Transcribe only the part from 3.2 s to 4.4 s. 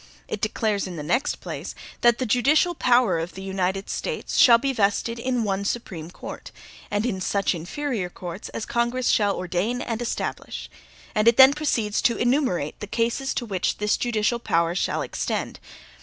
the United States